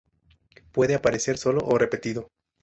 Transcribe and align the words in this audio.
Puede 0.71 0.95
aparecer 0.95 1.37
solo 1.37 1.61
o 1.63 1.77
repetido. 1.77 2.27